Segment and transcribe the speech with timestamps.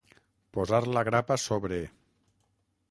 [0.57, 1.81] Posar la grapa sobre.